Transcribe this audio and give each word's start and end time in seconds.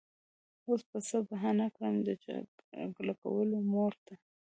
وس 0.67 0.81
به 0.89 0.99
څۀ 1.07 1.17
بهانه 1.29 1.65
کړمه 1.75 2.01
د 2.07 2.09
چک 2.23 2.93
لګولو 3.07 3.57
مور 3.71 3.93
ته 4.05 4.13